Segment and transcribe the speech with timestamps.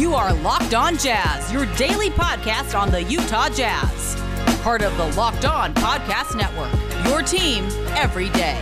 [0.00, 4.16] You are Locked On Jazz, your daily podcast on the Utah Jazz.
[4.62, 6.72] Part of the Locked On Podcast Network,
[7.06, 8.58] your team every day.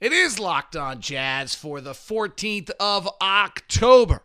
[0.00, 4.24] It is Locked On Jazz for the 14th of October.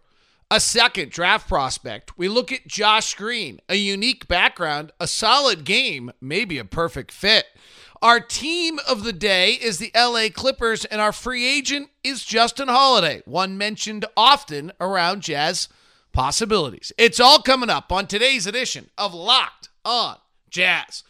[0.49, 2.17] A second draft prospect.
[2.17, 7.45] We look at Josh Green, a unique background, a solid game, maybe a perfect fit.
[8.01, 12.67] Our team of the day is the LA Clippers, and our free agent is Justin
[12.67, 15.67] Holiday, one mentioned often around Jazz
[16.13, 16.91] possibilities.
[16.99, 20.15] It's all coming up on today's edition of Locked On
[20.51, 21.03] Jazz.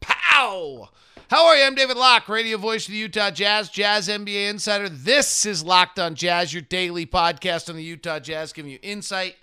[0.00, 0.90] Pow.
[1.30, 1.64] How are you?
[1.64, 4.90] I'm David Locke, radio voice of the Utah Jazz, Jazz NBA insider.
[4.90, 9.36] This is Locked On Jazz, your daily podcast on the Utah Jazz, giving you insight,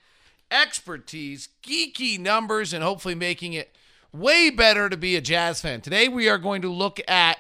[0.52, 3.76] expertise, geeky numbers, and hopefully making it
[4.12, 5.82] way better to be a Jazz fan.
[5.82, 7.38] Today we are going to look at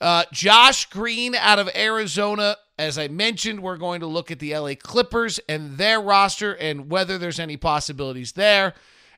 [0.00, 2.56] uh, Josh Green out of Arizona.
[2.78, 6.90] As I mentioned, we're going to look at the LA Clippers and their roster and
[6.90, 8.74] whether there's any possibilities there.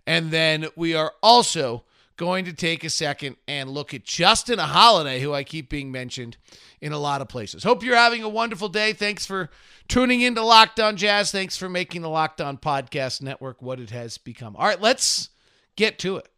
[0.07, 1.85] And then we are also
[2.17, 6.37] going to take a second and look at Justin Holiday, who I keep being mentioned
[6.81, 7.65] in a lot of places.
[7.65, 8.93] Hope you're having a wonderful day.
[8.93, 9.51] Thanks for
[9.89, 11.31] tuning into Locked On Jazz.
[11.31, 14.57] Thanks for making the Locked On Podcast Network what it has become.
[14.57, 15.31] All right, let's
[15.77, 16.29] get to it.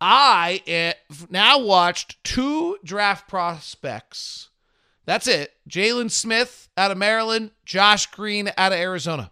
[0.00, 4.48] I eh, have now watched two draft prospects.
[5.04, 5.52] That's it.
[5.68, 9.30] Jalen Smith out of Maryland, Josh Green out of Arizona.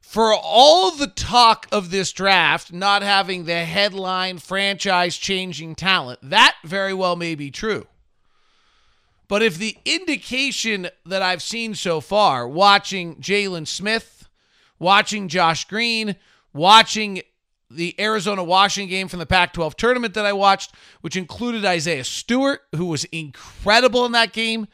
[0.00, 6.56] For all the talk of this draft not having the headline franchise changing talent, that
[6.64, 7.86] very well may be true.
[9.28, 14.28] But if the indication that I've seen so far, watching Jalen Smith,
[14.78, 16.14] watching Josh Green,
[16.52, 17.22] watching
[17.70, 22.04] the Arizona Washington game from the Pac 12 tournament that I watched, which included Isaiah
[22.04, 24.68] Stewart, who was incredible in that game.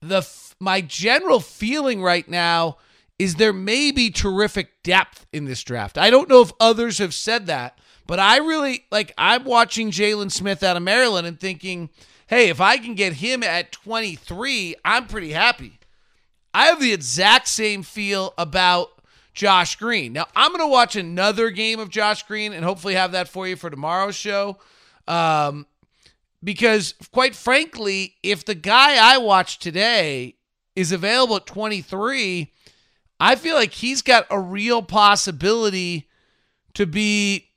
[0.00, 0.26] The
[0.58, 2.78] my general feeling right now
[3.18, 5.98] is there may be terrific depth in this draft.
[5.98, 10.32] I don't know if others have said that, but I really like I'm watching Jalen
[10.32, 11.90] Smith out of Maryland and thinking,
[12.26, 15.78] hey, if I can get him at 23, I'm pretty happy.
[16.54, 19.01] I have the exact same feel about
[19.34, 20.12] Josh Green.
[20.12, 23.48] Now, I'm going to watch another game of Josh Green and hopefully have that for
[23.48, 24.58] you for tomorrow's show.
[25.08, 25.66] Um,
[26.44, 30.36] because, quite frankly, if the guy I watched today
[30.76, 32.52] is available at 23,
[33.20, 36.08] I feel like he's got a real possibility
[36.74, 37.48] to be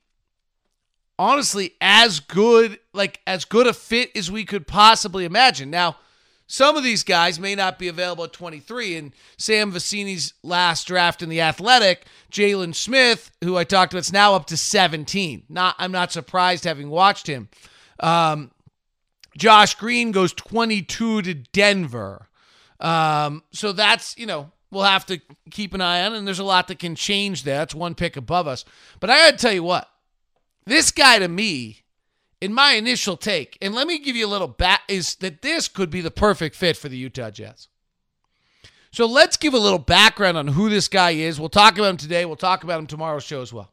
[1.18, 5.70] honestly as good like as good a fit as we could possibly imagine.
[5.70, 5.98] Now,
[6.48, 8.96] some of these guys may not be available at 23.
[8.96, 14.14] And Sam Vecenie's last draft in the Athletic, Jalen Smith, who I talked about, is
[14.14, 15.44] now up to 17.
[15.50, 17.50] Not, I'm not surprised having watched him.
[18.00, 18.52] Um,
[19.38, 22.30] Josh Green goes 22 to Denver.
[22.80, 25.20] Um, so that's you know we'll have to
[25.52, 27.60] keep an eye on, and there's a lot that can change there.
[27.60, 28.66] That's one pick above us.
[29.00, 29.90] But I got to tell you what,
[30.66, 31.84] this guy to me
[32.42, 35.68] in my initial take, and let me give you a little bat, is that this
[35.68, 37.68] could be the perfect fit for the Utah Jazz.
[38.92, 41.40] So let's give a little background on who this guy is.
[41.40, 42.24] We'll talk about him today.
[42.24, 43.72] We'll talk about him tomorrow's show as well.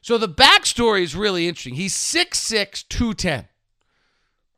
[0.00, 1.74] So the backstory is really interesting.
[1.74, 3.48] He's 6'6, 210,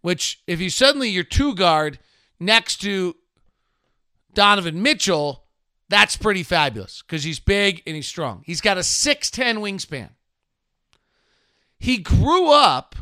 [0.02, 1.98] which if you suddenly your two guard
[2.38, 3.16] next to
[4.34, 5.44] Donovan Mitchell,
[5.88, 8.42] that's pretty fabulous because he's big and he's strong.
[8.44, 10.10] He's got a 6'10 wingspan.
[11.78, 12.96] He grew up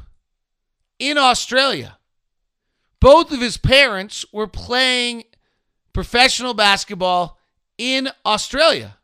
[0.98, 1.98] in Australia.
[3.00, 5.24] Both of his parents were playing
[5.92, 7.38] professional basketball
[7.78, 8.96] in Australia.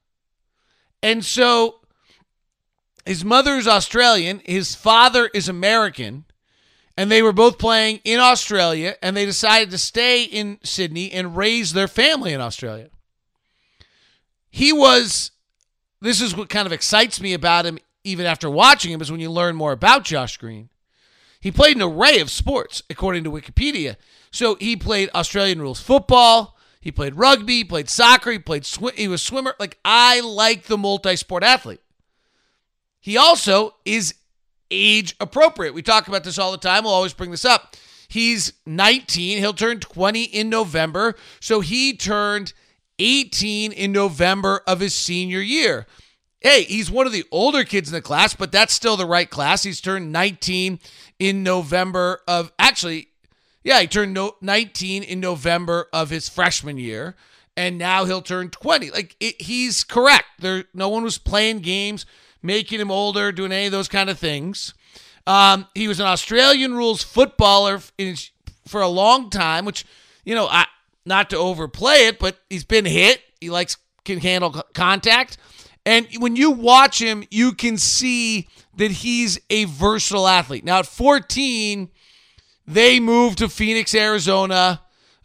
[1.02, 1.80] And so
[3.04, 6.24] his mother is Australian, his father is American,
[6.96, 11.36] and they were both playing in Australia, and they decided to stay in Sydney and
[11.36, 12.90] raise their family in Australia.
[14.50, 15.30] He was,
[16.00, 19.20] this is what kind of excites me about him, even after watching him, is when
[19.20, 20.68] you learn more about Josh Green.
[21.40, 23.96] He played an array of sports, according to Wikipedia.
[24.30, 26.56] So he played Australian rules football.
[26.80, 27.58] He played rugby.
[27.58, 28.30] He played soccer.
[28.30, 29.54] He played sw- he was a swimmer.
[29.58, 31.80] Like I like the multi-sport athlete.
[33.00, 34.14] He also is
[34.70, 35.74] age appropriate.
[35.74, 36.84] We talk about this all the time.
[36.84, 37.76] We'll always bring this up.
[38.08, 39.38] He's 19.
[39.38, 41.14] He'll turn 20 in November.
[41.40, 42.52] So he turned
[42.98, 45.86] 18 in November of his senior year.
[46.40, 49.28] Hey, he's one of the older kids in the class, but that's still the right
[49.28, 49.62] class.
[49.62, 50.80] He's turned 19
[51.18, 53.08] in November of actually,
[53.62, 57.14] yeah, he turned no, 19 in November of his freshman year,
[57.58, 58.90] and now he'll turn 20.
[58.90, 60.26] Like it, he's correct.
[60.38, 62.06] There, no one was playing games,
[62.42, 64.72] making him older, doing any of those kind of things.
[65.26, 68.16] Um, he was an Australian rules footballer in,
[68.66, 69.84] for a long time, which
[70.24, 70.66] you know, I
[71.04, 73.20] not to overplay it, but he's been hit.
[73.40, 75.38] He likes can handle contact.
[75.90, 78.46] And when you watch him, you can see
[78.76, 80.64] that he's a versatile athlete.
[80.64, 81.90] Now at 14,
[82.64, 84.82] they moved to Phoenix, Arizona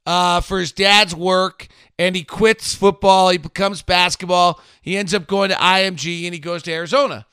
[0.07, 1.67] uh, for his dad's work,
[1.99, 3.29] and he quits football.
[3.29, 4.59] He becomes basketball.
[4.81, 7.27] He ends up going to IMG and he goes to Arizona.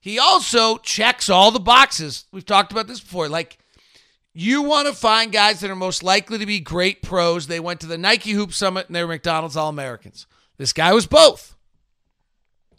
[0.00, 2.24] He also checks all the boxes.
[2.32, 3.28] We've talked about this before.
[3.28, 3.58] Like,
[4.32, 7.46] you want to find guys that are most likely to be great pros.
[7.46, 10.26] They went to the Nike Hoop Summit and they were McDonald's All Americans.
[10.56, 11.56] This guy was both.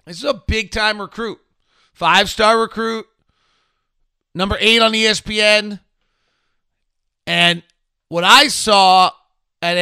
[0.06, 1.40] This is a big time recruit,
[1.94, 3.06] five star recruit,
[4.34, 5.80] number eight on ESPN.
[7.28, 7.64] And
[8.10, 9.12] what I saw
[9.62, 9.78] at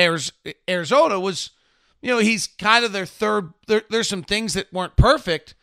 [0.68, 1.52] Arizona was,
[2.02, 3.54] you know, he's kind of their third.
[3.68, 5.56] There, there's some things that weren't perfect,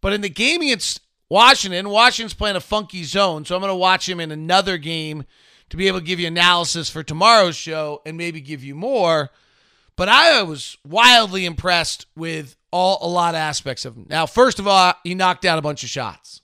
[0.00, 3.44] but in the game against Washington, Washington's playing a funky zone.
[3.44, 5.24] So I'm going to watch him in another game
[5.70, 9.30] to be able to give you analysis for tomorrow's show and maybe give you more.
[10.02, 14.06] But I was wildly impressed with all a lot of aspects of him.
[14.10, 16.40] Now, first of all, he knocked down a bunch of shots.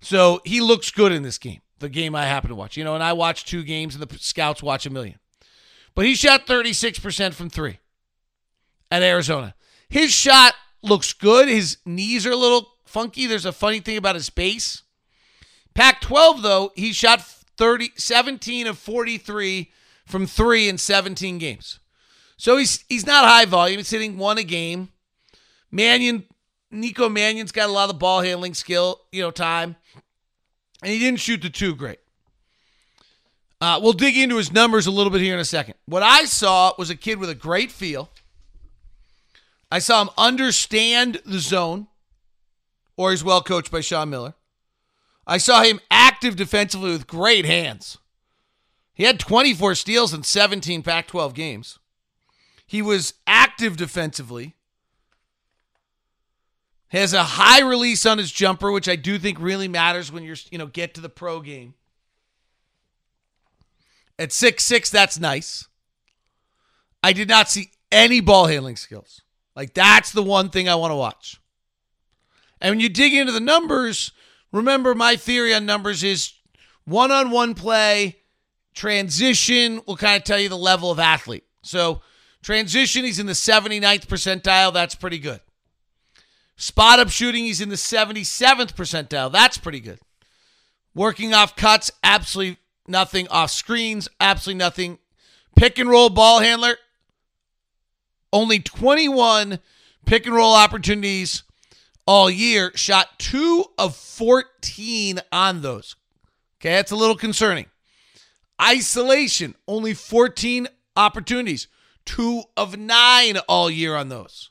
[0.00, 2.78] So he looks good in this game, the game I happen to watch.
[2.78, 5.18] You know, and I watch two games and the scouts watch a million.
[5.94, 7.80] But he shot 36% from three
[8.90, 9.54] at Arizona.
[9.90, 11.48] His shot looks good.
[11.48, 13.26] His knees are a little funky.
[13.26, 14.84] There's a funny thing about his base.
[15.74, 17.20] Pac 12, though, he shot
[17.58, 19.70] 30, 17 of 43
[20.06, 21.79] from three in 17 games.
[22.40, 23.76] So he's he's not high volume.
[23.76, 24.88] He's hitting one a game.
[25.70, 26.24] Mannion,
[26.70, 29.76] Nico Mannion's got a lot of ball handling skill, you know, time.
[30.82, 31.98] And he didn't shoot the two great.
[33.60, 35.74] Uh, we'll dig into his numbers a little bit here in a second.
[35.84, 38.08] What I saw was a kid with a great feel.
[39.70, 41.88] I saw him understand the zone
[42.96, 44.32] or he's well coached by Sean Miller.
[45.26, 47.98] I saw him active defensively with great hands.
[48.94, 51.78] He had 24 steals in 17 Pac 12 games.
[52.70, 54.54] He was active defensively.
[56.90, 60.36] Has a high release on his jumper, which I do think really matters when you're,
[60.52, 61.74] you know, get to the pro game.
[64.20, 65.66] At six six, that's nice.
[67.02, 69.22] I did not see any ball handling skills.
[69.56, 71.40] Like that's the one thing I want to watch.
[72.60, 74.12] And when you dig into the numbers,
[74.52, 76.34] remember my theory on numbers is
[76.84, 78.18] one on one play,
[78.74, 81.42] transition will kind of tell you the level of athlete.
[81.62, 82.02] So,
[82.42, 84.72] transition, he's in the 79th percentile.
[84.72, 85.40] That's pretty good.
[86.56, 89.32] Spot up shooting, he's in the 77th percentile.
[89.32, 89.98] That's pretty good.
[90.94, 93.28] Working off cuts, absolutely nothing.
[93.28, 94.98] Off screens, absolutely nothing.
[95.56, 96.76] Pick and roll ball handler,
[98.32, 99.58] only 21
[100.06, 101.42] pick and roll opportunities
[102.06, 105.96] all year, shot two of 14 on those.
[106.60, 107.66] Okay, that's a little concerning.
[108.60, 111.68] Isolation, only 14 opportunities,
[112.10, 114.50] two of nine all year on those.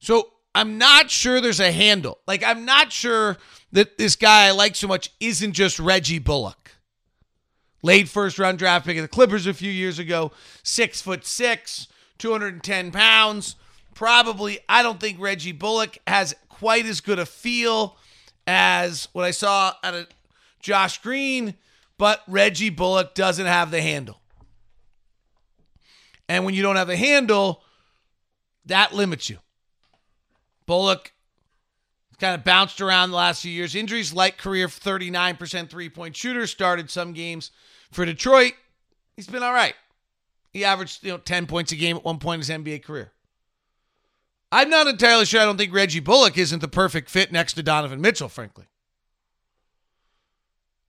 [0.00, 2.18] So I'm not sure there's a handle.
[2.26, 3.36] Like, I'm not sure
[3.70, 6.72] that this guy I like so much isn't just Reggie Bullock.
[7.82, 10.32] Late first round draft pick of the Clippers a few years ago,
[10.64, 11.86] six foot six,
[12.18, 13.54] 210 pounds.
[13.94, 17.96] Probably, I don't think Reggie Bullock has quite as good a feel
[18.48, 20.08] as what I saw at a
[20.58, 21.54] Josh Green,
[21.98, 24.20] but Reggie Bullock doesn't have the handle.
[26.28, 27.62] And when you don't have a handle,
[28.66, 29.38] that limits you.
[30.66, 31.12] Bullock
[32.18, 33.74] kind of bounced around the last few years.
[33.74, 37.50] Injuries like career 39% three point shooter, started some games
[37.90, 38.52] for Detroit.
[39.16, 39.74] He's been all right.
[40.50, 43.12] He averaged you know 10 points a game at one point in his NBA career.
[44.50, 45.40] I'm not entirely sure.
[45.40, 48.64] I don't think Reggie Bullock isn't the perfect fit next to Donovan Mitchell, frankly.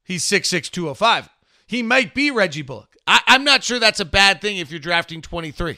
[0.03, 1.29] He's 6'6, 205.
[1.69, 2.95] He might be Reggie Bullock.
[3.05, 5.77] I, I'm not sure that's a bad thing if you're drafting 23.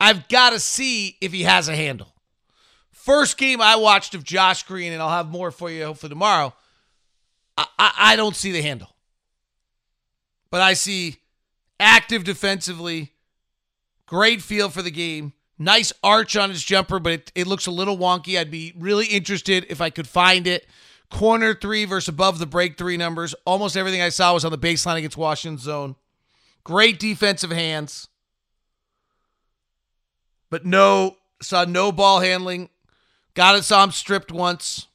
[0.00, 2.14] I've got to see if he has a handle.
[2.92, 6.54] First game I watched of Josh Green, and I'll have more for you hopefully tomorrow.
[7.56, 8.94] I, I, I don't see the handle.
[10.50, 11.16] But I see
[11.80, 13.12] active defensively,
[14.06, 17.72] great feel for the game, Nice arch on his jumper, but it, it looks a
[17.72, 18.38] little wonky.
[18.38, 20.66] I'd be really interested if I could find it.
[21.10, 23.34] Corner three versus above the break three numbers.
[23.44, 25.96] Almost everything I saw was on the baseline against Washington zone.
[26.64, 28.08] Great defensive hands.
[30.50, 32.68] But no, saw no ball handling.
[33.34, 34.86] Got it, saw him stripped once.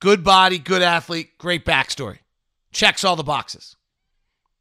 [0.00, 2.18] Good body, good athlete, great backstory.
[2.72, 3.76] Checks all the boxes.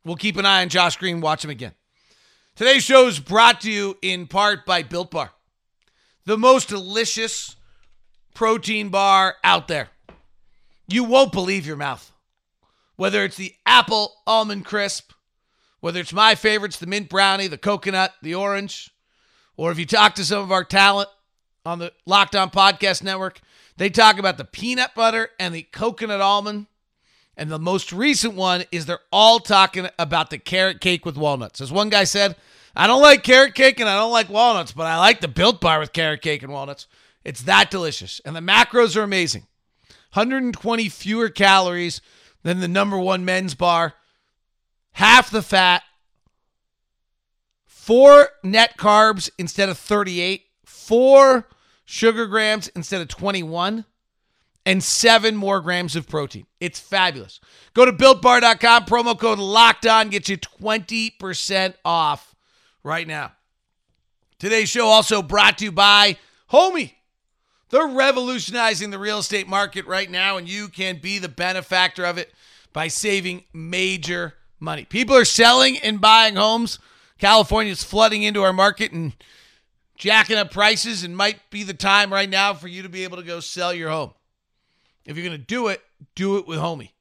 [0.04, 1.74] We'll keep an eye on Josh Green, watch him again.
[2.56, 5.32] Today's show is brought to you in part by Built Bar,
[6.26, 7.56] the most delicious
[8.34, 9.90] protein bar out there.
[10.88, 12.12] You won't believe your mouth.
[12.96, 15.12] Whether it's the apple almond crisp,
[15.80, 18.90] Whether it's my favorites, the mint brownie, the coconut, the orange,
[19.56, 21.10] or if you talk to some of our talent
[21.66, 23.40] on the Locked On Podcast Network,
[23.78, 26.68] they talk about the peanut butter and the coconut almond.
[27.36, 31.62] And the most recent one is they're all talking about the carrot cake with walnuts.
[31.62, 32.36] As one guy said,
[32.76, 35.62] I don't like carrot cake and I don't like walnuts, but I like the built
[35.62, 36.88] bar with carrot cake and walnuts.
[37.24, 38.20] It's that delicious.
[38.26, 39.46] And the macros are amazing
[40.14, 42.02] 120 fewer calories
[42.44, 43.94] than the number one men's bar,
[44.94, 45.84] half the fat,
[47.66, 51.48] four net carbs instead of 38, four
[51.86, 53.86] sugar grams instead of 21
[54.66, 56.46] and seven more grams of protein.
[56.60, 57.40] It's fabulous.
[57.74, 62.36] Go to builtbar.com, promo code locked on, get you 20% off
[62.84, 63.32] right now.
[64.40, 66.18] Today's show also brought to you by
[66.52, 66.92] Homie.
[67.70, 72.18] They're revolutionizing the real estate market right now, and you can be the benefactor of
[72.18, 72.34] it
[72.72, 74.86] by saving major money.
[74.86, 76.80] People are selling and buying homes.
[77.18, 79.14] California's flooding into our market and
[79.98, 83.18] jacking up prices, and might be the time right now for you to be able
[83.18, 84.14] to go sell your home.
[85.06, 85.82] If you're going to do it,
[86.16, 86.92] do it with Homie.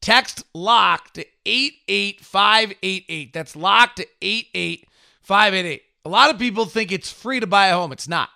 [0.00, 3.32] Text LOCK to 88588.
[3.32, 5.82] That's LOCK to 88588.
[6.04, 7.90] A lot of people think it's free to buy a home.
[7.92, 8.28] It's not.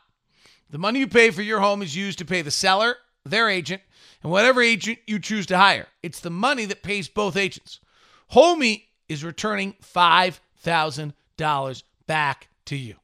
[0.71, 3.83] The money you pay for your home is used to pay the seller, their agent,
[4.23, 5.89] and whatever agent you choose to hire.
[6.03, 7.81] It's the money that pays both agents.
[8.33, 12.95] Homie is returning $5,000 back to you.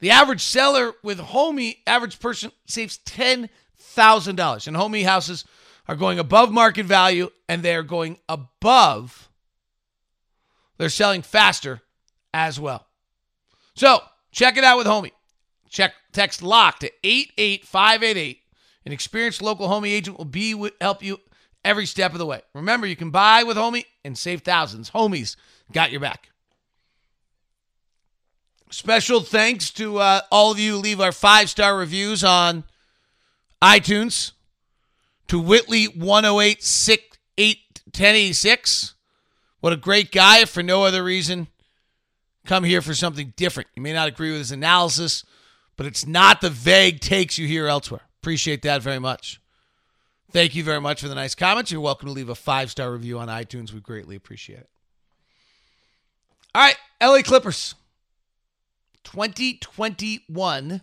[0.00, 4.66] The average seller with Homie, average person saves $10,000.
[4.66, 5.44] And Homie houses
[5.86, 9.28] are going above market value and they're going above,
[10.78, 11.82] they're selling faster
[12.32, 12.86] as well.
[13.74, 14.00] So
[14.32, 15.12] check it out with Homie.
[15.70, 18.42] Check text lock to 88588.
[18.84, 21.20] An experienced local Homie agent will be with, help you
[21.64, 22.42] every step of the way.
[22.54, 24.90] Remember, you can buy with Homie and save thousands.
[24.90, 25.36] Homies
[25.72, 26.30] got your back.
[28.70, 32.64] Special thanks to uh, all of you who leave our five star reviews on
[33.62, 34.32] iTunes.
[35.28, 36.62] To Whitley 108
[37.36, 38.94] 1086.
[39.60, 40.44] What a great guy.
[40.44, 41.48] For no other reason,
[42.46, 43.68] come here for something different.
[43.74, 45.24] You may not agree with his analysis,
[45.80, 48.02] but it's not the vague takes you hear elsewhere.
[48.20, 49.40] Appreciate that very much.
[50.30, 51.72] Thank you very much for the nice comments.
[51.72, 53.72] You're welcome to leave a five star review on iTunes.
[53.72, 54.68] We greatly appreciate it.
[56.54, 57.76] All right, LA Clippers.
[59.04, 60.82] 2021.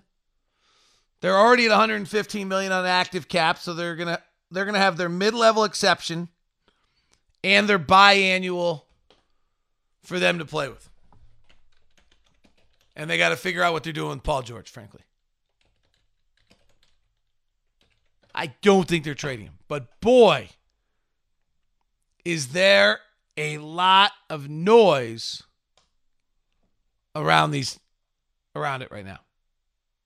[1.21, 5.09] They're already at 115 million on active cap, so they're gonna they're gonna have their
[5.09, 6.29] mid-level exception
[7.43, 8.81] and their biannual
[10.01, 10.89] for them to play with.
[12.97, 15.01] And they got to figure out what they're doing with Paul George, frankly.
[18.35, 19.59] I don't think they're trading him.
[19.69, 20.49] But boy,
[22.25, 22.99] is there
[23.37, 25.43] a lot of noise
[27.15, 27.79] around these
[28.55, 29.19] around it right now.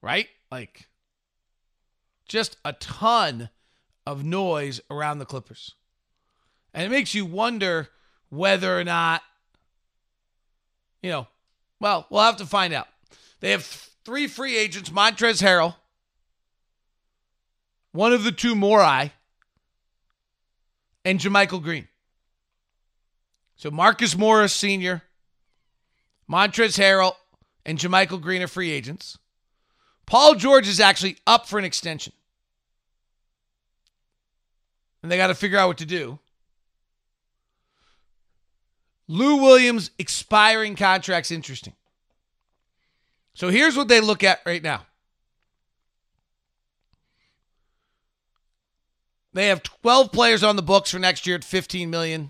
[0.01, 0.27] Right?
[0.51, 0.87] Like
[2.27, 3.49] just a ton
[4.05, 5.75] of noise around the Clippers.
[6.73, 7.89] And it makes you wonder
[8.29, 9.21] whether or not
[11.01, 11.27] you know,
[11.81, 12.87] well, we'll have to find out.
[13.41, 13.65] They have
[14.05, 15.75] three free agents, Montrezl Harrell,
[17.91, 19.11] one of the two Morai,
[21.03, 21.87] and JaMychal Green.
[23.55, 25.01] So Marcus Morris Sr.,
[26.29, 27.15] Montrezl Harrell,
[27.65, 29.17] and JaMychal Green are free agents.
[30.05, 32.13] Paul George is actually up for an extension.
[35.01, 36.19] And they got to figure out what to do.
[39.11, 41.73] Lou Williams expiring contract's interesting.
[43.33, 44.85] So here's what they look at right now.
[49.33, 52.21] They have 12 players on the books for next year at 15 million,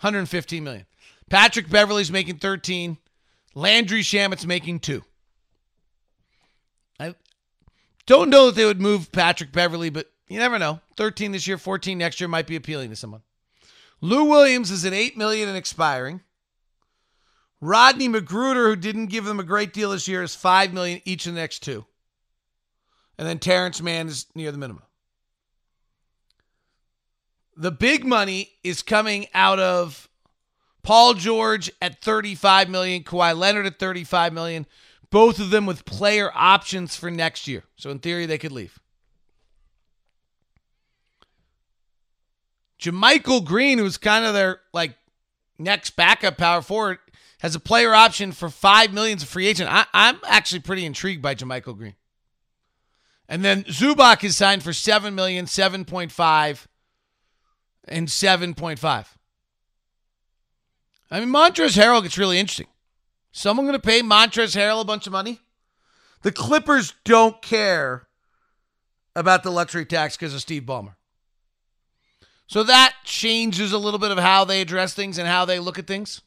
[0.00, 0.86] 115 million.
[1.28, 2.96] Patrick Beverley's making 13.
[3.54, 5.04] Landry Shamet's making 2.
[6.98, 7.14] I
[8.06, 10.80] don't know that they would move Patrick Beverley, but you never know.
[10.96, 13.20] 13 this year, 14 next year might be appealing to someone.
[14.00, 16.20] Lou Williams is at 8 million and expiring.
[17.60, 21.26] Rodney McGruder, who didn't give them a great deal this year, is 5 million each
[21.26, 21.84] of the next two.
[23.18, 24.84] And then Terrence Mann is near the minimum.
[27.56, 30.08] The big money is coming out of
[30.84, 34.66] Paul George at 35 million, Kawhi Leonard at 35 million,
[35.10, 37.64] both of them with player options for next year.
[37.74, 38.78] So in theory, they could leave.
[42.80, 44.96] JaMychal Green, who's kind of their like
[45.58, 46.98] next backup power forward,
[47.40, 49.70] has a player option for five millions of free agent.
[49.70, 51.94] I, am actually pretty intrigued by JaMychal Green.
[53.28, 56.66] And then Zubac is signed for seven million, seven point five,
[57.90, 59.06] and 7.5.
[61.10, 62.66] I mean, Montrezl Harrell gets really interesting.
[63.32, 65.40] Someone going to pay Montrezl Harrell a bunch of money?
[66.22, 68.08] The Clippers don't care
[69.14, 70.94] about the luxury tax because of Steve Ballmer.
[72.48, 75.78] So that changes a little bit of how they address things and how they look
[75.78, 76.22] at things.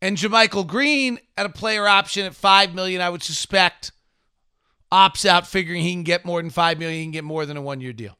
[0.00, 3.92] And JaMychal Green at a player option at five million, I would suspect,
[4.90, 7.58] opts out, figuring he can get more than five million, he can get more than
[7.58, 8.16] a one-year deal.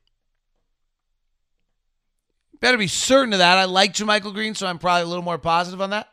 [2.61, 3.57] Better be certain of that.
[3.57, 6.10] I like JaMychal Green, so I'm probably a little more positive on that.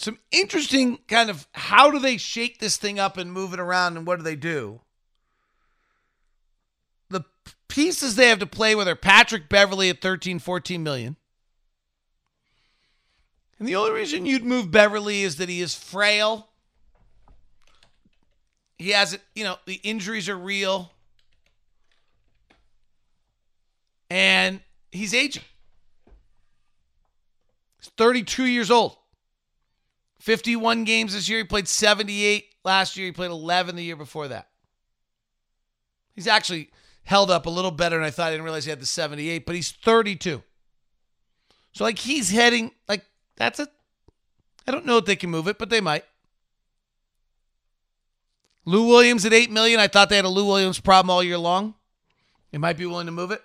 [0.00, 3.98] Some interesting kind of how do they shake this thing up and move it around
[3.98, 4.80] and what do they do?
[7.10, 7.26] The
[7.68, 11.16] pieces they have to play with are Patrick Beverley at 13, 14 million.
[13.58, 16.48] And the only reason you'd move Beverley is that he is frail.
[18.78, 20.92] He has it, you know, the injuries are real.
[24.08, 25.44] And he's aging.
[27.78, 28.96] He's 32 years old.
[30.20, 31.38] 51 games this year.
[31.38, 33.06] He played 78 last year.
[33.06, 34.48] He played 11 the year before that.
[36.14, 36.70] He's actually
[37.04, 38.28] held up a little better than I thought.
[38.28, 40.42] I didn't realize he had the 78, but he's 32.
[41.72, 43.04] So, like, he's heading, like,
[43.36, 43.68] that's a.
[44.66, 46.04] I don't know if they can move it, but they might.
[48.66, 49.80] Lou Williams at eight million.
[49.80, 51.74] I thought they had a Lou Williams problem all year long.
[52.50, 53.42] They might be willing to move it.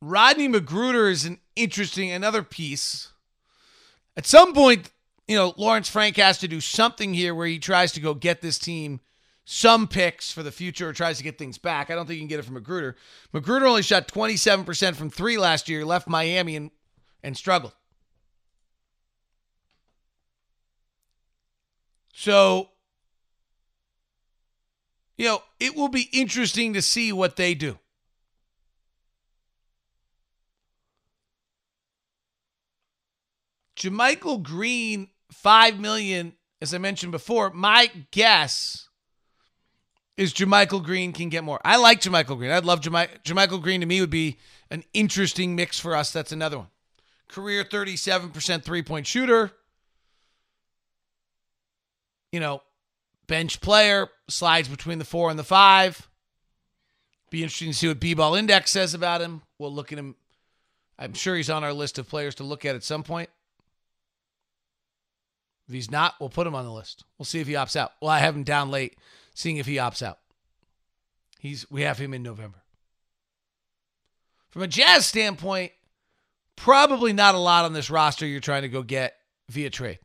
[0.00, 3.13] Rodney McGruder is an interesting another piece.
[4.16, 4.90] At some point,
[5.26, 8.40] you know, Lawrence Frank has to do something here where he tries to go get
[8.40, 9.00] this team
[9.44, 11.90] some picks for the future or tries to get things back.
[11.90, 12.94] I don't think you can get it from McGruder.
[13.32, 16.70] McGruder only shot 27% from three last year, left Miami and,
[17.22, 17.74] and struggled.
[22.14, 22.70] So,
[25.18, 27.78] you know, it will be interesting to see what they do.
[33.76, 37.50] JaMychal Green, five million, as I mentioned before.
[37.50, 38.88] My guess
[40.16, 41.60] is JaMychal Green can get more.
[41.64, 42.50] I like JaMychal Green.
[42.50, 44.38] I'd love JaMychal, JaMychal Green to me would be
[44.70, 46.12] an interesting mix for us.
[46.12, 46.68] That's another one.
[47.28, 49.50] Career 37% three point shooter.
[52.32, 52.62] You know,
[53.26, 56.08] bench player, slides between the four and the five.
[57.30, 59.42] Be interesting to see what B ball index says about him.
[59.58, 60.14] We'll look at him.
[60.98, 63.30] I'm sure he's on our list of players to look at at some point.
[65.66, 67.04] If he's not, we'll put him on the list.
[67.18, 67.92] We'll see if he opts out.
[68.00, 68.98] Well, I have him down late
[69.34, 70.18] seeing if he opts out.
[71.38, 72.62] He's we have him in November.
[74.50, 75.72] From a Jazz standpoint,
[76.56, 79.16] probably not a lot on this roster you're trying to go get
[79.48, 79.98] via trade.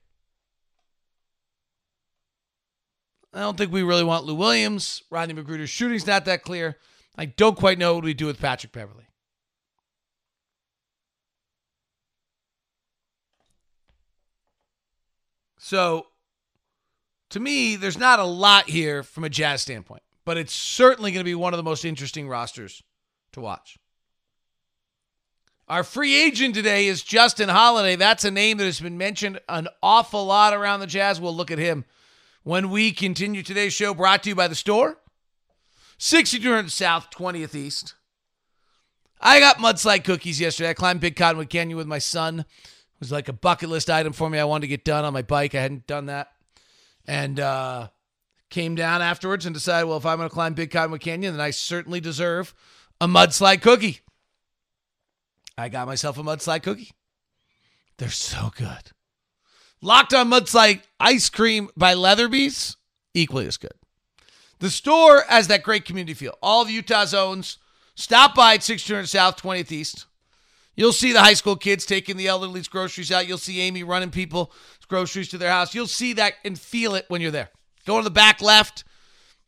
[3.33, 5.03] I don't think we really want Lou Williams.
[5.11, 6.77] Rodney McGruder's shooting's not that clear.
[7.15, 9.08] I don't quite know what we do with Patrick Beverley.
[15.59, 16.07] So
[17.29, 21.19] to me, there's not a lot here from a Jazz standpoint, but it's certainly going
[21.19, 22.81] to be one of the most interesting rosters
[23.33, 23.77] to watch.
[25.67, 27.95] Our free agent today is Justin Holiday.
[27.95, 31.21] That's a name that has been mentioned an awful lot around the Jazz.
[31.21, 31.85] We'll look at him
[32.41, 34.97] when we continue today's show brought to you by the store
[35.99, 37.93] 6200 South, 20th East.
[39.21, 40.69] I got mudslide cookies yesterday.
[40.69, 42.45] I climbed Big Cottonwood Canyon with my son.
[42.99, 44.39] Was like a bucket list item for me.
[44.39, 45.55] I wanted to get done on my bike.
[45.55, 46.31] I hadn't done that
[47.07, 47.87] and uh,
[48.49, 51.41] came down afterwards and decided, well, if I'm going to climb Big Cottonwood Canyon, then
[51.41, 52.53] I certainly deserve
[53.01, 54.01] a mudslide cookie.
[55.57, 56.91] I got myself a mudslide cookie.
[57.97, 58.91] They're so good.
[59.81, 62.77] Locked on mudslide ice cream by Leatherby's,
[63.13, 63.73] equally as good.
[64.59, 66.37] The store has that great community feel.
[66.41, 67.57] All of Utah's owns.
[67.95, 70.05] Stop by at 600 South, 20th East.
[70.79, 73.27] You'll see the high school kids taking the elderly's groceries out.
[73.27, 74.53] You'll see Amy running people
[74.87, 75.75] groceries to their house.
[75.75, 77.49] You'll see that and feel it when you're there.
[77.85, 78.85] Go to the back left.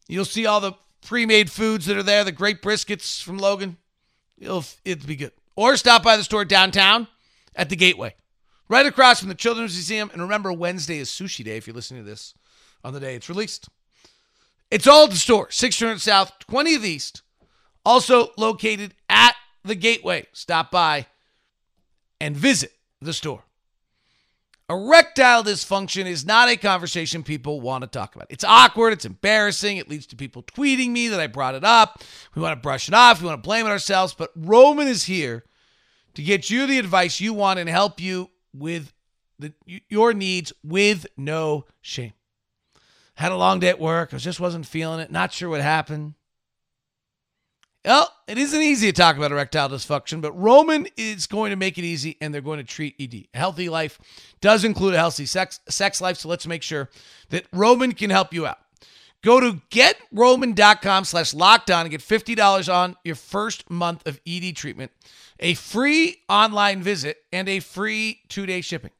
[0.10, 0.74] You'll see all the
[1.06, 3.78] pre-made foods that are there, the great briskets from Logan.
[4.39, 5.32] It'll it'll be good.
[5.56, 7.08] Or stop by the store downtown
[7.56, 8.13] at the Gateway.
[8.67, 10.10] Right across from the Children's Museum.
[10.12, 12.34] And remember, Wednesday is sushi day if you're listening to this
[12.84, 13.70] on the day it's released.
[14.70, 17.22] It's all at the store, 600 South, 20th East.
[17.86, 20.28] Also located at the Gateway.
[20.34, 21.06] Stop by
[22.22, 23.44] and visit the store.
[24.70, 28.28] Erectile dysfunction is not a conversation people want to talk about.
[28.30, 28.94] It's awkward.
[28.94, 29.78] It's embarrassing.
[29.78, 32.02] It leads to people tweeting me that I brought it up.
[32.36, 33.20] We want to brush it off.
[33.20, 34.14] We want to blame it ourselves.
[34.14, 35.44] But Roman is here
[36.14, 38.94] to get you the advice you want and help you with
[39.40, 39.54] the,
[39.90, 42.14] your needs with no shame.
[43.16, 44.14] Had a long day at work.
[44.14, 45.12] I just wasn't feeling it.
[45.12, 46.14] Not sure what happened.
[47.84, 51.80] Well, it isn't easy to talk about erectile dysfunction, but Roman is going to make
[51.80, 53.26] it easy and they're going to treat ED.
[53.34, 54.00] A healthy life
[54.39, 56.89] does include a healthy sex, sex life, so let's make sure
[57.30, 58.60] that Roman can help you out.
[59.24, 64.91] Go to getroman.com slash lockdown and get $50 on your first month of ED treatment,
[65.39, 68.91] a free online visit, and a free two day shipping.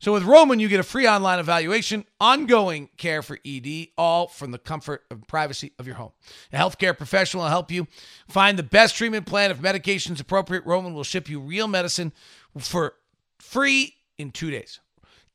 [0.00, 4.50] So with Roman, you get a free online evaluation, ongoing care for ED, all from
[4.50, 6.12] the comfort and privacy of your home.
[6.54, 7.86] A healthcare professional will help you
[8.26, 9.50] find the best treatment plan.
[9.50, 12.12] If medication is appropriate, Roman will ship you real medicine
[12.58, 12.94] for
[13.38, 14.80] free in two days.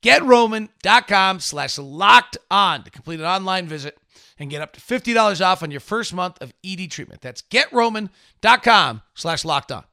[0.02, 3.96] GetRoman.com slash locked on to complete an online visit
[4.36, 7.20] and get up to $50 off on your first month of ED treatment.
[7.20, 9.84] That's GetRoman.com slash locked on.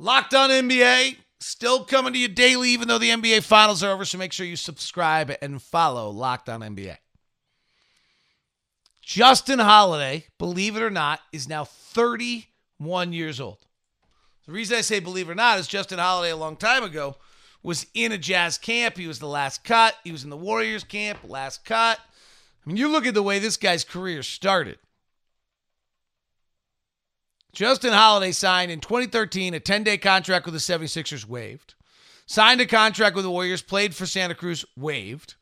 [0.00, 4.04] Locked on NBA Still coming to you daily, even though the NBA finals are over.
[4.04, 6.96] So make sure you subscribe and follow Locked On NBA.
[9.00, 13.64] Justin Holiday, believe it or not, is now 31 years old.
[14.46, 17.16] The reason I say believe it or not is Justin Holiday a long time ago
[17.62, 18.96] was in a Jazz camp.
[18.96, 19.94] He was the last cut.
[20.04, 21.98] He was in the Warriors camp, last cut.
[21.98, 24.78] I mean, you look at the way this guy's career started.
[27.58, 31.74] Justin Holiday signed in 2013 a 10 day contract with the 76ers, waived.
[32.24, 35.34] Signed a contract with the Warriors, played for Santa Cruz, waived.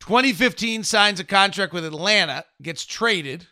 [0.00, 3.46] 2015 signs a contract with Atlanta, gets traded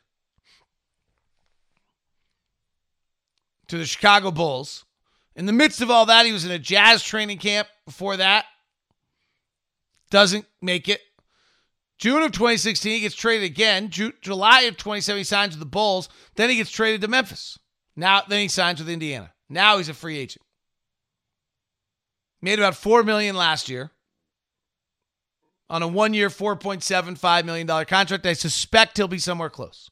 [3.69, 4.85] to the Chicago Bulls.
[5.35, 8.45] In the midst of all that, he was in a Jazz training camp before that.
[10.11, 11.01] Doesn't make it.
[11.99, 13.91] June of 2016, he gets traded again.
[13.91, 16.09] Ju- July of 2017, he signs with the Bulls.
[16.37, 17.59] Then he gets traded to Memphis.
[17.97, 19.33] Now, then he signs with Indiana.
[19.49, 20.45] Now he's a free agent.
[22.41, 23.91] Made about four million last year
[25.69, 28.25] on a one-year, 4.75 million dollar contract.
[28.27, 29.91] I suspect he'll be somewhere close.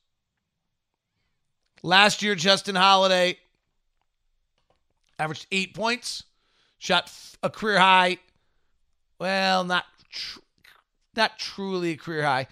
[1.82, 3.38] Last year, Justin Holiday
[5.18, 6.22] averaged eight points,
[6.78, 7.10] shot
[7.42, 8.18] a career high.
[9.18, 10.38] Well, not tr-
[11.16, 12.46] not truly a career high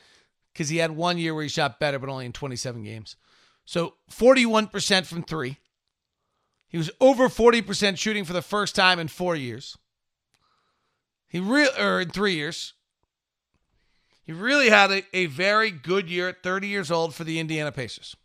[0.52, 3.16] because he had one year where he shot better, but only in 27 games.
[3.64, 5.58] So 41% from three.
[6.68, 9.76] He was over 40% shooting for the first time in four years.
[11.28, 12.74] He real or in three years.
[14.24, 17.70] He really had a, a very good year at 30 years old for the Indiana
[17.70, 18.16] Pacers.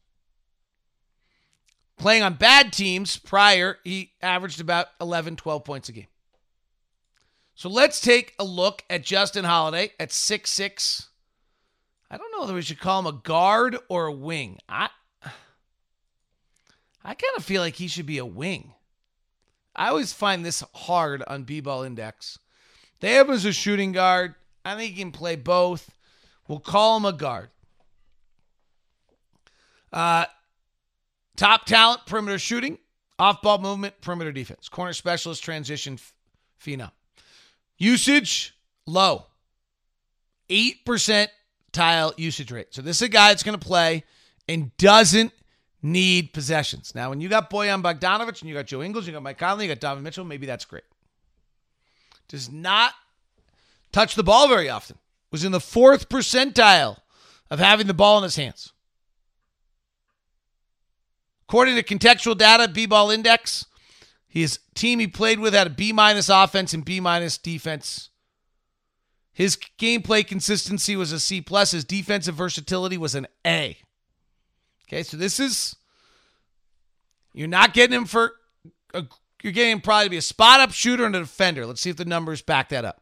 [1.97, 6.07] Playing on bad teams prior, he averaged about 11, 12 points a game.
[7.59, 11.09] So let's take a look at Justin Holiday at six six.
[12.09, 14.59] I don't know whether we should call him a guard or a wing.
[14.69, 14.87] I
[17.03, 18.75] I kind of feel like he should be a wing.
[19.75, 22.39] I always find this hard on B-ball index.
[23.01, 24.35] They have him as a shooting guard.
[24.63, 25.93] I think he can play both.
[26.47, 27.49] We'll call him a guard.
[29.91, 30.27] Uh,
[31.35, 32.77] top talent, perimeter shooting,
[33.19, 35.99] off ball movement, perimeter defense, corner specialist, transition
[36.57, 36.91] phenom.
[37.79, 39.25] Usage low.
[40.49, 41.27] 8%
[41.71, 42.67] tile usage rate.
[42.71, 44.03] So this is a guy that's going to play
[44.47, 45.31] and doesn't
[45.81, 46.93] need possessions.
[46.93, 49.65] Now, when you got Bojan Bogdanovic and you got Joe Ingles, you got Mike Conley,
[49.65, 50.83] you got Donovan Mitchell, maybe that's great.
[52.27, 52.93] Does not
[53.91, 54.97] touch the ball very often.
[55.31, 56.97] Was in the fourth percentile
[57.49, 58.73] of having the ball in his hands.
[61.47, 63.65] According to contextual data, B-ball index,
[64.29, 68.09] his team he played with had a B minus offense and B minus defense.
[69.33, 71.71] His gameplay consistency was a C plus.
[71.71, 73.77] His defensive versatility was an A.
[74.87, 75.75] Okay, so this is
[77.33, 78.33] you're not getting him for
[78.93, 79.05] a,
[79.41, 81.65] you're getting him probably to be a spot up shooter and a defender.
[81.65, 83.01] Let's see if the numbers back that up.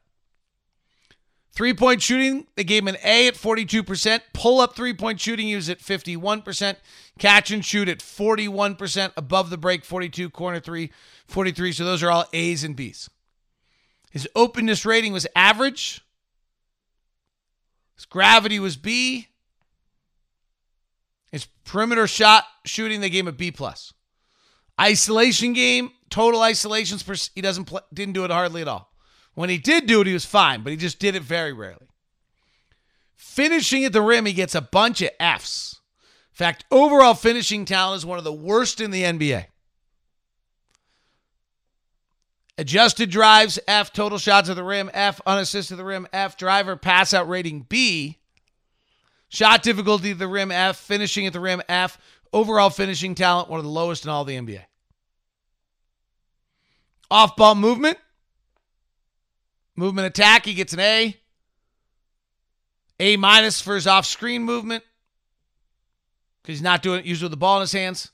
[1.57, 4.21] Three point shooting, they gave him an A at 42%.
[4.33, 6.75] Pull up three point shooting, he was at 51%.
[7.17, 9.11] Catch and shoot at 41%.
[9.17, 10.29] Above the break, 42.
[10.29, 10.91] Corner three,
[11.27, 11.71] 43.
[11.71, 13.09] So those are all A's and B's.
[14.11, 16.01] His openness rating was average.
[17.95, 19.27] His gravity was B.
[21.31, 23.93] His perimeter shot shooting, they gave him a B plus.
[24.79, 28.91] Isolation game, total isolations per he doesn't play, didn't do it hardly at all.
[29.33, 31.87] When he did do it, he was fine, but he just did it very rarely.
[33.15, 35.79] Finishing at the rim, he gets a bunch of Fs.
[36.31, 39.45] In fact, overall finishing talent is one of the worst in the NBA.
[42.57, 43.93] Adjusted drives, F.
[43.93, 45.21] Total shots at the rim, F.
[45.25, 46.37] Unassisted at the rim, F.
[46.37, 48.17] Driver pass out rating, B.
[49.29, 50.77] Shot difficulty at the rim, F.
[50.77, 51.97] Finishing at the rim, F.
[52.33, 54.61] Overall finishing talent, one of the lowest in all the NBA.
[57.09, 57.97] Off ball movement,
[59.77, 61.15] Movement attack, he gets an A.
[62.99, 64.83] A minus for his off screen movement.
[66.41, 68.09] because he's not doing it usually with the ball in his hands.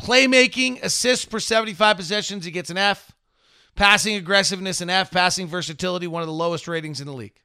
[0.00, 3.10] Playmaking, assists per 75 possessions, he gets an F.
[3.74, 5.10] Passing aggressiveness, an F.
[5.10, 7.40] Passing versatility, one of the lowest ratings in the league.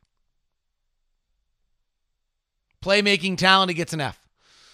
[2.82, 4.22] Playmaking talent, he gets an F.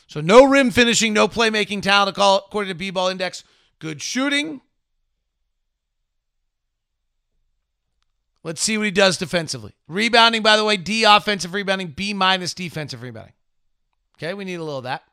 [0.08, 3.44] So no rim finishing, no playmaking talent according to B-Ball Index.
[3.80, 4.62] Good shooting.
[8.44, 9.74] Let's see what he does defensively.
[9.88, 13.34] Rebounding, by the way, D offensive rebounding, B minus defensive rebounding.
[14.18, 15.04] Okay, we need a little of that.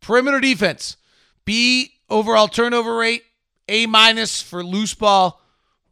[0.00, 0.96] Perimeter defense,
[1.44, 3.22] B overall turnover rate,
[3.70, 5.40] A minus for loose ball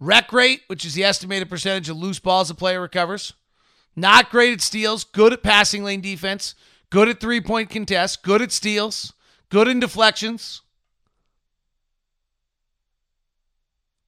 [0.00, 3.34] rec rate, which is the estimated percentage of loose balls a player recovers.
[3.94, 6.54] Not great at steals, good at passing lane defense,
[6.90, 9.12] good at three point contests, good at steals,
[9.48, 10.62] good in deflections.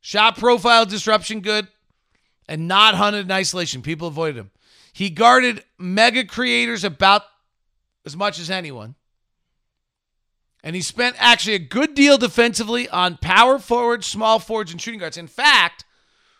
[0.00, 1.68] Shot profile disruption, good
[2.50, 3.80] and not hunted in isolation.
[3.80, 4.50] People avoided him.
[4.92, 7.22] He guarded mega creators about
[8.04, 8.96] as much as anyone.
[10.62, 15.00] And he spent actually a good deal defensively on power forwards, small forwards, and shooting
[15.00, 15.16] guards.
[15.16, 15.84] In fact,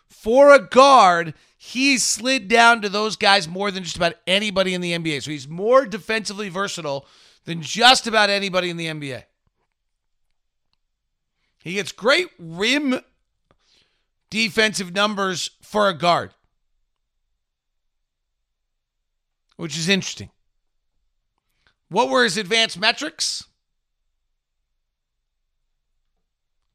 [0.07, 4.81] for a guard, he slid down to those guys more than just about anybody in
[4.81, 5.23] the NBA.
[5.23, 7.07] So he's more defensively versatile
[7.45, 9.23] than just about anybody in the NBA.
[11.63, 12.99] He gets great rim
[14.29, 16.33] defensive numbers for a guard,
[19.57, 20.31] which is interesting.
[21.89, 23.45] What were his advanced metrics?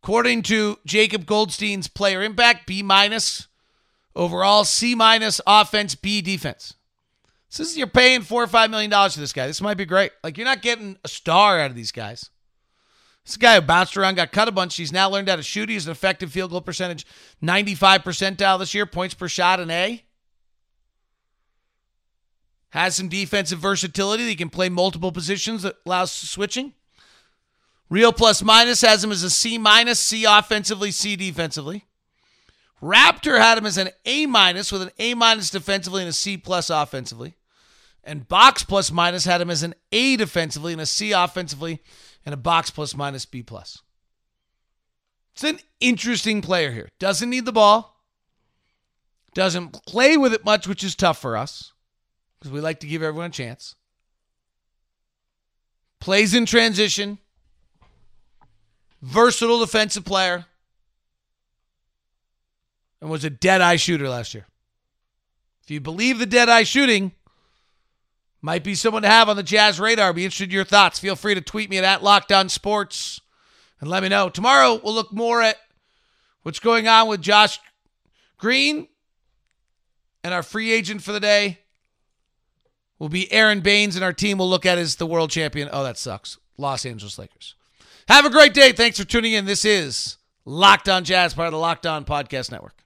[0.07, 3.49] According to Jacob Goldstein's player impact, B minus
[4.15, 6.75] overall, C minus offense, B defense.
[7.51, 9.49] This is you're paying four or five million dollars to this guy.
[9.49, 10.13] This might be great.
[10.23, 12.31] Like you're not getting a star out of these guys.
[13.25, 14.77] This guy who bounced around, got cut a bunch.
[14.77, 15.69] He's now learned how to shoot.
[15.69, 17.05] He's an effective field goal percentage,
[17.41, 20.05] 95 percentile this year, points per shot, an A.
[22.69, 24.29] Has some defensive versatility.
[24.29, 26.75] He can play multiple positions that allows switching.
[27.89, 31.85] Real plus minus has him as a C minus, C offensively, C defensively.
[32.83, 36.37] Raptor had him as an A minus with an A minus defensively and a C
[36.37, 37.37] plus offensively.
[38.05, 41.81] And box plus minus had him as an A defensively and a C offensively
[42.25, 43.83] and a box plus minus B plus.
[45.35, 46.89] It's an interesting player here.
[46.99, 48.01] Doesn't need the ball.
[49.35, 51.73] Doesn't play with it much, which is tough for us
[52.39, 53.75] because we like to give everyone a chance.
[56.01, 57.19] Plays in transition.
[59.03, 60.47] Versatile defensive player.
[63.01, 64.47] And was a dead eye shooter last year.
[65.63, 67.13] If you believe the dead eye shooting,
[68.41, 70.13] might be someone to have on the Jazz radar.
[70.13, 70.99] Be interested in your thoughts.
[70.99, 73.21] Feel free to tweet me at, at Locked On Sports
[73.81, 74.29] and let me know.
[74.29, 75.57] Tomorrow we'll look more at
[76.43, 77.59] what's going on with Josh
[78.39, 78.89] Green
[80.23, 81.59] and our free agent for the day
[82.99, 85.69] will be Aron Baynes, and our team will look at as the world champion.
[85.73, 86.39] Oh, that sucks.
[86.57, 87.55] Los Angeles Lakers.
[88.09, 88.71] Have a great day.
[88.71, 89.47] Thanks for tuning in.
[89.47, 92.86] This is Locked On Jazz, part of the Locked On Podcast Network.